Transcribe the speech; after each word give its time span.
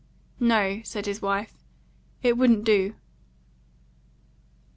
"No," 0.39 0.81
said 0.83 1.05
his 1.05 1.21
wife, 1.21 1.53
"it 2.23 2.35
wouldn't 2.35 2.63
do." 2.63 2.95